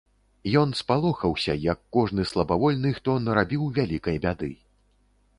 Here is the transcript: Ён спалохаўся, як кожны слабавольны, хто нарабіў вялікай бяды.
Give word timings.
Ён 0.61 0.69
спалохаўся, 0.77 1.53
як 1.65 1.83
кожны 1.97 2.25
слабавольны, 2.31 2.93
хто 2.99 3.17
нарабіў 3.27 3.67
вялікай 3.77 4.17
бяды. 4.25 4.49